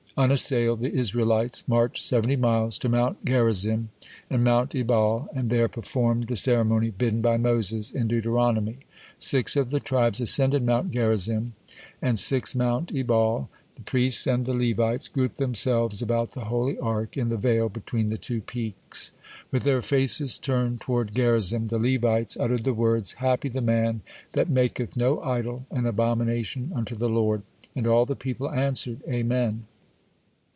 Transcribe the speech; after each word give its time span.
Unassailed, 0.17 0.81
the 0.81 0.91
Israelites 0.91 1.65
marched 1.69 2.03
seventy 2.03 2.35
miles 2.35 2.77
to 2.77 2.89
Mount 2.89 3.23
Gerizim 3.23 3.89
and 4.29 4.43
Mount 4.43 4.75
Ebal, 4.75 5.29
and 5.33 5.49
there 5.49 5.69
performed 5.69 6.27
the 6.27 6.35
ceremony 6.35 6.89
bidden 6.89 7.21
by 7.21 7.37
Moses 7.37 7.93
in 7.93 8.09
Deuteronomy: 8.09 8.79
six 9.17 9.55
of 9.55 9.69
the 9.69 9.79
tribes 9.79 10.19
ascended 10.19 10.65
Mount 10.65 10.91
Gerizim, 10.91 11.53
and 12.01 12.19
six 12.19 12.53
Mount 12.53 12.91
Ebal. 12.93 13.49
The 13.75 13.83
priests 13.83 14.27
and 14.27 14.45
the 14.45 14.53
Levites 14.53 15.07
grouped 15.07 15.37
themselves 15.37 16.01
about 16.01 16.31
the 16.31 16.43
holy 16.45 16.77
Ark 16.79 17.15
in 17.15 17.29
the 17.29 17.37
vale 17.37 17.69
between 17.69 18.09
the 18.09 18.17
two 18.17 18.41
peaks. 18.41 19.13
With 19.49 19.63
their 19.63 19.81
faces 19.81 20.37
turned 20.37 20.81
toward 20.81 21.15
Gerizim, 21.15 21.67
the 21.67 21.79
Levites 21.79 22.35
uttered 22.35 22.65
the 22.65 22.73
words: 22.73 23.13
"Happy 23.13 23.47
the 23.47 23.61
man 23.61 24.01
that 24.33 24.49
maketh 24.49 24.97
no 24.97 25.21
idol, 25.21 25.65
an 25.71 25.85
abomination 25.85 26.73
unto 26.75 26.95
the 26.95 27.09
Lord," 27.09 27.43
and 27.73 27.87
all 27.87 28.05
the 28.05 28.17
people 28.17 28.51
answered 28.51 28.99
Amen. 29.07 29.67